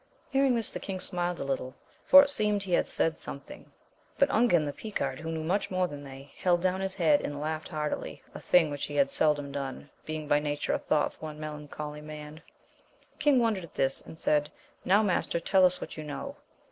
[0.31, 3.71] Hearing this the king smiled a little, for it seemed he had said something.*
[4.17, 7.39] But Ungan the Picard, who knew much more than they, held down his head and
[7.39, 11.39] laughed heartily, a thing which he had seldom done, being by nature a thoughtful and
[11.39, 12.41] melan choly man.
[13.11, 14.49] The king wondered at this, and said,
[14.83, 16.35] now master tell us what you know.